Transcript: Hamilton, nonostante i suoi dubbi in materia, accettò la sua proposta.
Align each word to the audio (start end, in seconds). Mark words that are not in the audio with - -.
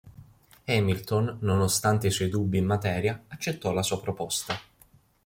Hamilton, 0.65 1.37
nonostante 1.41 2.07
i 2.07 2.09
suoi 2.09 2.27
dubbi 2.27 2.57
in 2.57 2.65
materia, 2.65 3.23
accettò 3.27 3.71
la 3.71 3.83
sua 3.83 4.01
proposta. 4.01 4.59